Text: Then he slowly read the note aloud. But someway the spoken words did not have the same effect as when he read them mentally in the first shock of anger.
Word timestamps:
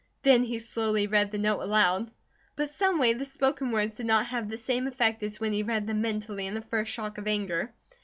Then 0.23 0.43
he 0.45 0.57
slowly 0.57 1.05
read 1.05 1.29
the 1.29 1.37
note 1.37 1.61
aloud. 1.61 2.09
But 2.55 2.71
someway 2.71 3.13
the 3.13 3.23
spoken 3.23 3.69
words 3.69 3.97
did 3.97 4.07
not 4.07 4.25
have 4.25 4.49
the 4.49 4.57
same 4.57 4.87
effect 4.87 5.21
as 5.21 5.39
when 5.39 5.53
he 5.53 5.61
read 5.61 5.85
them 5.85 6.01
mentally 6.01 6.47
in 6.47 6.55
the 6.55 6.61
first 6.61 6.91
shock 6.91 7.19
of 7.19 7.27
anger. 7.27 7.71